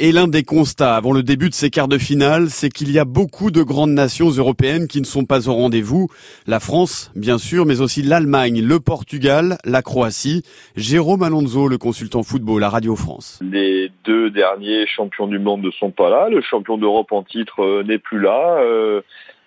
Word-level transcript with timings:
Et 0.00 0.12
l'un 0.12 0.28
des 0.28 0.44
constats 0.44 0.94
avant 0.94 1.12
le 1.12 1.24
début 1.24 1.48
de 1.48 1.54
ces 1.54 1.70
quarts 1.70 1.88
de 1.88 1.98
finale, 1.98 2.50
c'est 2.50 2.68
qu'il 2.68 2.92
y 2.92 3.00
a 3.00 3.04
beaucoup 3.04 3.50
de 3.50 3.64
grandes 3.64 3.90
nations 3.90 4.28
européennes 4.28 4.86
qui 4.86 5.00
ne 5.00 5.04
sont 5.04 5.24
pas 5.24 5.48
au 5.48 5.54
rendez-vous. 5.54 6.06
La 6.46 6.60
France, 6.60 7.10
bien 7.16 7.36
sûr, 7.36 7.66
mais 7.66 7.80
aussi 7.80 8.02
l'Allemagne, 8.02 8.62
le 8.62 8.78
Portugal, 8.78 9.58
la 9.64 9.82
Croatie. 9.82 10.44
Jérôme 10.76 11.24
Alonso, 11.24 11.66
le 11.66 11.78
consultant 11.78 12.22
football 12.22 12.62
à 12.62 12.68
Radio 12.68 12.94
France. 12.94 13.40
Les 13.42 13.90
deux 14.04 14.30
derniers 14.30 14.86
champions 14.86 15.26
du 15.26 15.40
monde 15.40 15.62
ne 15.62 15.72
sont 15.72 15.90
pas 15.90 16.10
là. 16.10 16.28
Le 16.28 16.42
champion 16.42 16.78
d'Europe 16.78 17.10
en 17.10 17.24
titre 17.24 17.64
euh, 17.64 17.82
n'est 17.82 17.98
plus 17.98 18.20
là. 18.20 18.58
Euh, 18.60 19.00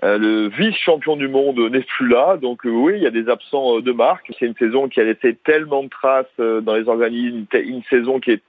euh, 0.03 0.17
le 0.17 0.49
vice-champion 0.49 1.15
du 1.15 1.29
monde 1.29 1.59
n'est 1.71 1.85
plus 1.97 2.09
là, 2.09 2.35
donc 2.35 2.65
oui, 2.65 2.95
il 2.97 3.03
y 3.03 3.07
a 3.07 3.11
des 3.11 3.29
absents 3.29 3.79
de 3.79 3.91
marque. 3.93 4.29
C'est 4.37 4.47
une 4.47 4.55
saison 4.55 4.89
qui 4.89 4.99
a 4.99 5.05
laissé 5.05 5.33
tellement 5.45 5.83
de 5.83 5.89
traces 5.89 6.25
dans 6.37 6.75
les 6.75 6.89
organismes, 6.89 7.45
une 7.53 7.83
saison 7.89 8.19
qui 8.19 8.31
est 8.31 8.41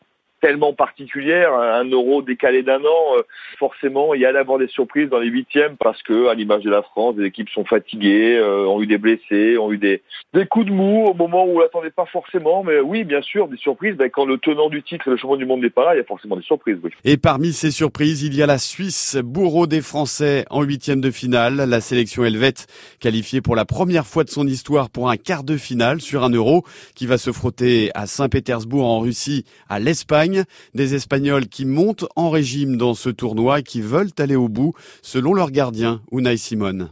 tellement 0.42 0.74
particulière, 0.74 1.54
un 1.54 1.84
euro 1.84 2.20
décalé 2.20 2.62
d'un 2.62 2.80
an, 2.80 3.16
euh, 3.16 3.22
forcément 3.58 4.12
il 4.12 4.20
y 4.20 4.26
a 4.26 4.32
d'avoir 4.32 4.58
des 4.58 4.66
surprises 4.66 5.08
dans 5.08 5.20
les 5.20 5.28
huitièmes 5.28 5.76
parce 5.78 6.02
que, 6.02 6.26
à 6.26 6.34
l'image 6.34 6.64
de 6.64 6.70
la 6.70 6.82
France, 6.82 7.14
les 7.16 7.26
équipes 7.26 7.48
sont 7.48 7.64
fatiguées, 7.64 8.36
euh, 8.36 8.66
ont 8.66 8.82
eu 8.82 8.88
des 8.88 8.98
blessés, 8.98 9.56
ont 9.56 9.72
eu 9.72 9.78
des, 9.78 10.02
des 10.34 10.44
coups 10.46 10.66
de 10.66 10.72
mou 10.72 11.06
au 11.06 11.14
moment 11.14 11.46
où 11.46 11.56
on 11.56 11.60
l'attendait 11.60 11.90
pas 11.90 12.06
forcément. 12.06 12.64
Mais 12.64 12.80
oui, 12.80 13.04
bien 13.04 13.22
sûr, 13.22 13.46
des 13.46 13.56
surprises. 13.56 13.94
Ben, 13.94 14.10
quand 14.10 14.24
le 14.24 14.36
tenant 14.38 14.68
du 14.68 14.82
titre 14.82 15.06
et 15.06 15.10
le 15.10 15.16
champion 15.16 15.36
du 15.36 15.46
monde 15.46 15.60
n'est 15.60 15.70
pas 15.70 15.84
là, 15.84 15.94
il 15.94 15.98
y 15.98 16.00
a 16.00 16.04
forcément 16.04 16.36
des 16.36 16.42
surprises. 16.42 16.78
Et 17.04 17.16
parmi 17.16 17.52
ces 17.52 17.70
surprises, 17.70 18.24
il 18.24 18.34
y 18.34 18.42
a 18.42 18.46
la 18.46 18.58
Suisse, 18.58 19.16
bourreau 19.22 19.68
des 19.68 19.80
Français 19.80 20.44
en 20.50 20.62
huitième 20.62 21.00
de 21.00 21.12
finale. 21.12 21.56
La 21.68 21.80
sélection 21.80 22.24
helvète 22.24 22.66
qualifiée 22.98 23.40
pour 23.40 23.54
la 23.54 23.64
première 23.64 24.06
fois 24.06 24.24
de 24.24 24.30
son 24.30 24.48
histoire 24.48 24.90
pour 24.90 25.08
un 25.08 25.16
quart 25.16 25.44
de 25.44 25.56
finale 25.56 26.00
sur 26.00 26.24
un 26.24 26.30
euro 26.30 26.64
qui 26.96 27.06
va 27.06 27.16
se 27.16 27.30
frotter 27.30 27.90
à 27.94 28.06
Saint-Pétersbourg 28.06 28.84
en 28.84 28.98
Russie, 28.98 29.44
à 29.68 29.78
l'Espagne 29.78 30.31
des 30.74 30.94
Espagnols 30.94 31.46
qui 31.46 31.64
montent 31.64 32.04
en 32.16 32.30
régime 32.30 32.76
dans 32.76 32.94
ce 32.94 33.10
tournoi 33.10 33.60
et 33.60 33.62
qui 33.62 33.80
veulent 33.80 34.10
aller 34.18 34.36
au 34.36 34.48
bout, 34.48 34.74
selon 35.02 35.34
leur 35.34 35.50
gardien, 35.50 36.00
Unai 36.10 36.36
Simon. 36.36 36.88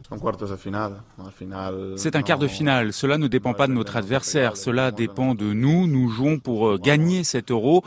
C'est 1.95 2.15
un 2.15 2.21
quart 2.21 2.39
de 2.39 2.47
finale. 2.47 2.93
Cela 2.93 3.17
ne 3.17 3.27
dépend 3.27 3.53
pas 3.53 3.67
de 3.67 3.73
notre 3.73 3.97
adversaire. 3.97 4.57
Cela 4.57 4.91
dépend 4.91 5.35
de 5.35 5.53
nous. 5.53 5.87
Nous 5.87 6.09
jouons 6.09 6.39
pour 6.39 6.67
euh, 6.67 6.77
gagner 6.77 7.23
cet 7.23 7.51
euro. 7.51 7.83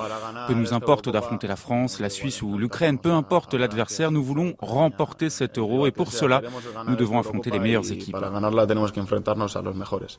Peu 0.48 0.54
nous 0.54 0.72
importe 0.72 1.08
d'affronter 1.08 1.46
la 1.46 1.56
France, 1.56 2.00
la 2.00 2.10
Suisse 2.10 2.42
ou 2.42 2.58
l'Ukraine. 2.58 2.98
Peu 2.98 3.10
importe 3.10 3.54
l'adversaire, 3.54 4.10
nous 4.10 4.22
voulons 4.22 4.54
remporter 4.60 5.30
cet 5.30 5.58
euro 5.58 5.86
et 5.86 5.90
pour 5.90 6.12
cela, 6.12 6.42
nous 6.88 6.96
devons 6.96 7.18
affronter 7.18 7.50
les 7.50 7.58
meilleures 7.58 7.90
équipes. 7.90 8.16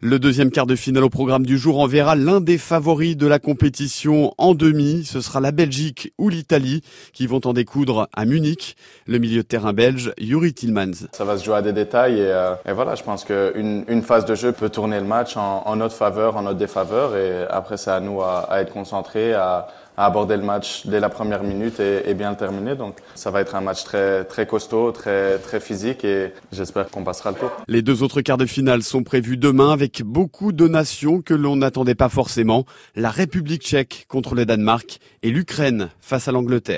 Le 0.02 0.18
deuxième 0.18 0.52
quart 0.52 0.66
de 0.66 0.76
finale 0.76 1.04
au 1.04 1.10
programme 1.10 1.46
du 1.46 1.58
jour 1.58 1.80
enverra 1.80 2.16
l'un 2.16 2.42
des 2.42 2.58
favoris 2.58 3.18
de 3.18 3.28
la 3.28 3.40
compétition 3.40 4.34
en 4.38 4.56
demi. 4.56 5.06
Ce 5.06 5.22
sera 5.26 5.40
la 5.40 5.52
Belgique 5.52 6.14
ou 6.18 6.30
l'Italie 6.30 6.82
qui 7.14 7.28
vont 7.28 7.42
en 7.46 7.54
découdre 7.54 8.08
à 8.14 8.26
Munich. 8.26 8.76
Le 9.08 9.18
milieu 9.18 9.44
de 9.44 9.48
terrain 9.48 9.74
belge, 9.74 10.14
Yuri 10.18 10.54
Tillmans. 10.54 11.08
Ça 11.12 11.26
va 11.26 11.38
se 11.38 11.44
jouer 11.44 11.56
à 11.56 11.62
des 11.62 11.74
détails 11.74 12.20
et, 12.20 12.28
euh, 12.28 12.56
voilà, 12.74 12.96
je 12.96 13.04
pense 13.04 13.24
qu'une 13.24 13.86
une 13.88 14.02
phase 14.02 14.26
de 14.26 14.36
jeu 14.36 14.52
peut 14.52 14.70
tourner 14.70 15.00
le 15.00 15.06
match 15.06 15.36
en, 15.38 15.76
notre 15.76 15.96
faveur, 15.96 16.38
en 16.38 16.44
notre 16.44 16.60
défaveur 16.60 17.16
et 17.16 17.46
après 17.50 17.78
c'est 17.78 17.92
à 17.92 18.00
nous 18.00 18.22
à, 18.22 18.52
à 18.52 18.62
être 18.62 18.72
concentrés, 18.72 19.34
à 19.34 19.68
à 19.98 20.06
aborder 20.06 20.38
le 20.38 20.44
match 20.44 20.86
dès 20.86 21.00
la 21.00 21.10
première 21.10 21.44
minute 21.44 21.80
et, 21.80 22.14
bien 22.14 22.32
le 22.32 22.38
terminer. 22.38 22.76
Donc 22.76 22.98
ça 23.16 23.32
va 23.32 23.42
être 23.42 23.56
un 23.56 23.62
match 23.62 23.84
très 23.84 24.24
très 24.26 24.46
costaud, 24.46 24.92
très 24.92 25.38
très 25.40 25.60
physique 25.60 26.04
et 26.06 26.34
j'espère 26.52 26.90
qu'on 26.90 27.04
passera 27.04 27.32
le 27.32 27.38
tour. 27.38 27.52
Les 27.68 27.82
deux 27.82 28.04
autres 28.04 28.22
quarts 28.22 28.38
de 28.38 28.46
finale 28.46 28.84
sont 28.84 29.04
prévus 29.04 29.38
demain 29.38 29.72
avec 29.72 30.04
beaucoup 30.04 30.52
de 30.52 30.68
nations 30.68 31.22
que 31.22 31.34
l'on 31.34 31.58
n'attendait 31.58 31.96
pas 31.96 32.10
forcément. 32.10 32.66
La 32.96 33.10
République 33.10 33.64
tchèque 33.64 34.06
contre 34.08 34.36
le 34.36 34.46
Danemark 34.46 35.00
et 35.24 35.30
l'Ukraine 35.30 35.90
face 36.00 36.28
à 36.28 36.32
l'Angleterre. 36.32 36.74